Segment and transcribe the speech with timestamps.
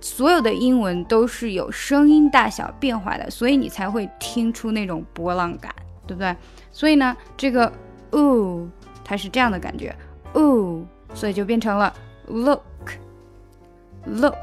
[0.00, 5.72] 所有的英文都是有声音大小变化的，所以你才会听出那种波浪感，
[6.06, 6.34] 对不对？
[6.72, 7.72] 所以呢，这个
[8.12, 8.68] 呜，
[9.04, 9.94] 它是这样的感觉，
[10.34, 10.84] 呜，
[11.14, 11.94] 所以就变成了
[12.26, 14.34] look，look，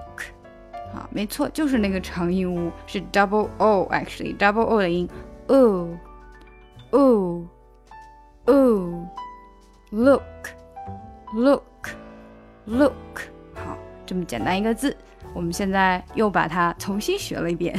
[0.93, 5.07] 啊，没错，就是那个长音呜，是 double o，actually double o 的音。
[5.50, 5.96] ooh,
[6.92, 7.46] ooh,
[8.48, 9.06] ooh,
[9.90, 10.22] look,
[11.34, 11.62] look,
[12.66, 12.94] look。
[13.54, 14.96] 好，这么简单一个字，
[15.34, 17.78] 我们现在又把它重新学了一遍。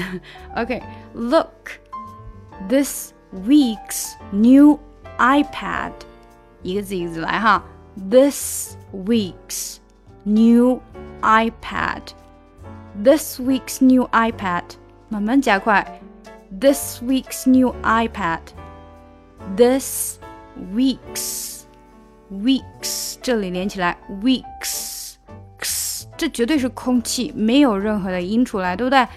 [0.55, 1.71] OK，look,
[2.67, 3.13] this
[3.45, 4.79] week's new
[5.17, 5.91] iPad，
[6.63, 7.63] 一个字一个字来哈。
[8.09, 9.77] This week's
[10.23, 10.81] new
[11.21, 12.01] iPad.
[13.03, 14.63] This week's new iPad，
[15.09, 16.00] 慢慢加快。
[16.59, 18.39] this week's new iPad.
[19.55, 20.19] This
[20.73, 21.61] week's
[22.31, 25.15] weeks 这里连起来 weeks，
[26.17, 29.07] 这绝对是空气，没有任何的音出来，对不对？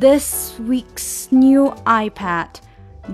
[0.00, 2.48] This week's new iPad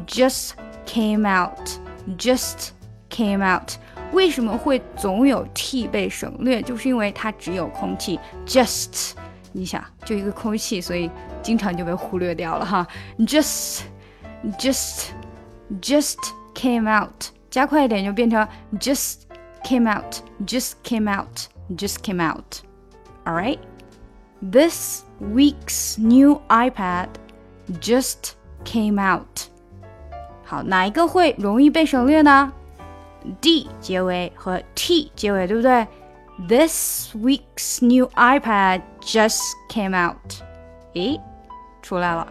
[0.06, 0.52] just
[0.86, 1.78] came out.
[2.16, 2.70] Just
[3.10, 3.72] came out.
[4.12, 6.62] 为什么会总有 t 被省略？
[6.62, 9.12] 就是因为它只有空气 just。
[9.52, 11.10] 你想，就一个空气，所以
[11.44, 12.86] 经常就被忽略掉了哈。
[13.18, 13.82] Just,
[14.58, 15.08] just,
[15.80, 16.18] just
[16.54, 18.46] came out，加快一点就变成
[18.78, 19.22] just
[19.64, 20.16] came out,
[20.46, 22.60] just came out, just came out.
[23.24, 23.58] All right.
[24.42, 27.08] This week's new iPad
[27.80, 28.32] just
[28.64, 29.48] came out.
[30.44, 32.52] 好，哪一个会容易被省略呢？
[33.42, 35.86] d 结尾和 t 结尾，对不对？
[36.48, 39.38] this week's new iPad just
[39.68, 40.16] came out.
[40.94, 41.20] 诶，
[41.85, 42.27] 出来了。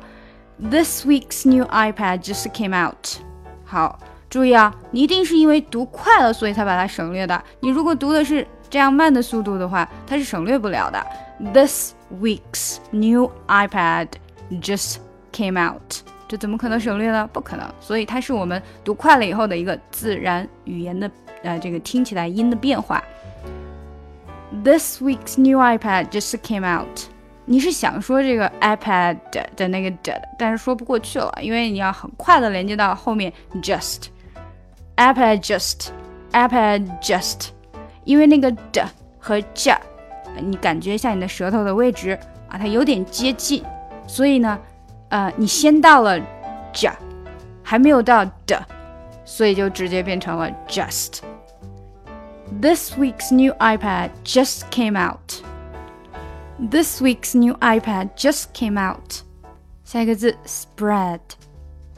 [0.59, 3.19] This week's new iPad just came out.
[3.65, 3.99] 好，
[4.29, 7.41] 注意啊，你一定是因为读快了，所以才把它省略的。
[7.61, 11.07] 你如果读的是这样慢的速度的话，它是省略不了的。
[11.53, 14.09] This week's new iPad
[14.61, 14.97] just
[15.33, 16.03] came out.
[16.27, 17.29] 这怎么可能省略呢？
[17.33, 17.73] 不可能。
[17.81, 21.09] 所以它是我们读快了以后的一个自然语言的
[21.45, 23.03] 呃这个听起来音的变化。
[24.65, 27.09] This week's new iPad just came out。
[27.47, 29.19] 你是想说这个 iPad
[29.57, 33.33] 的那个的，但是说不过去了，因为你要很快的连接到后面
[33.63, 34.07] just。
[34.97, 35.89] iPad just
[36.31, 37.49] iPad just，
[38.05, 38.89] 因为那个的
[39.19, 39.77] 和 j，
[40.41, 42.19] 你感觉一下你的舌头的位置
[42.49, 43.65] 啊，它有点接近，
[44.07, 44.57] 所以呢，
[45.09, 46.21] 呃，你先到了
[46.73, 46.93] j，
[47.63, 48.65] 还没有到的，
[49.25, 51.19] 所以就直接变成了 just。
[52.63, 55.43] This week's new iPad just came out.
[56.60, 59.22] This week's new iPad just came out.
[59.84, 61.20] 下一个字 spread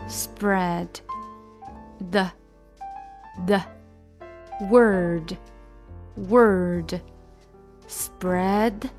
[0.08, 0.88] spread
[2.12, 2.32] the
[3.46, 3.62] the
[4.70, 5.36] word
[6.30, 7.00] word
[7.90, 8.90] spread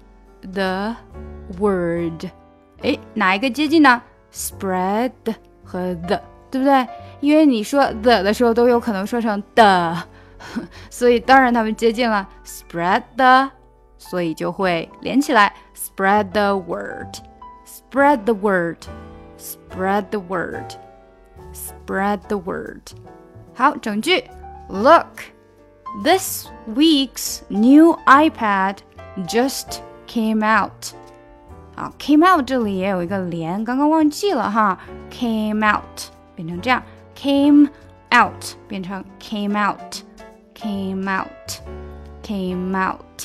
[0.43, 0.97] the
[1.59, 2.29] word
[2.83, 4.03] 诶，哪一个接近呢？
[4.33, 5.13] spread
[5.65, 6.21] 和 the
[6.51, 6.87] 对不对？
[7.21, 10.03] 因为你说 the 的时候都有可能说成的。
[10.91, 13.51] 所以当然它们接近了，spread the，
[13.99, 22.83] 所以就会连起来，spread the word，spread the word，spread the word，spread the word。
[23.55, 24.25] 好，整句，
[24.69, 28.79] Look，this week's new iPad
[29.27, 30.95] just came out。
[31.77, 34.79] 好，came out 这里也有一个连，刚刚忘记了哈，
[35.11, 36.83] came out 变成这样，
[37.15, 37.69] came
[38.15, 43.23] out 变成 came out，came out，came out，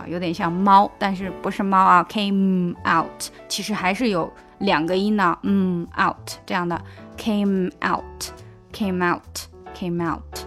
[0.00, 6.80] 啊，有点像猫，但是不是猫啊，came out 其实还是有两个音呢，嗯，out 这样的，
[7.16, 10.38] came out，came out，came out，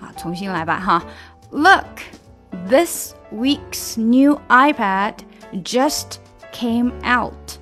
[0.00, 1.02] 啊，重新来吧哈，
[1.50, 5.14] Look，this week's new iPad
[5.62, 6.16] just
[6.52, 7.58] came out.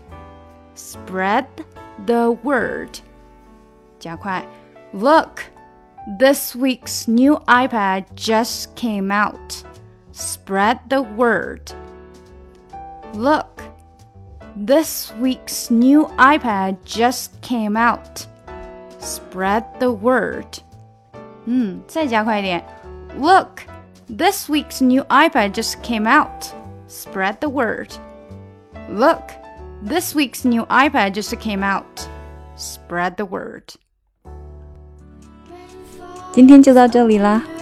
[0.74, 1.46] Spread
[2.06, 2.98] the word.
[4.00, 4.44] 加快.
[4.92, 5.42] Look,
[6.18, 9.64] this week's new iPad just came out.
[10.18, 11.72] Spread the word.
[13.14, 13.62] Look,
[14.56, 18.26] this week's new iPad just came out.
[19.00, 20.46] Spread the word.
[21.46, 22.64] 嗯，再加快一点.
[23.18, 23.62] Look,
[24.08, 26.46] this week's new iPad just came out.
[26.88, 27.90] Spread the word.
[28.88, 29.32] Look,
[29.82, 32.08] this week's new iPad just came out.
[32.56, 33.74] Spread the word.
[36.32, 37.42] 今天就到这里啦！